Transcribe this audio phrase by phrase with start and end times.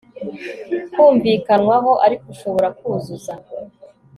[0.91, 3.33] kumvikanwaho Ariko ushobora kuzuza